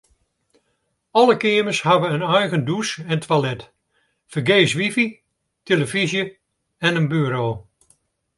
[1.19, 3.61] Alle keamers hawwe in eigen dûs en toilet,
[4.31, 5.07] fergees wifi,
[5.65, 6.23] tillefyzje
[6.85, 7.47] en in buro.